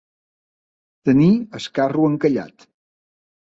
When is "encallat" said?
2.13-2.67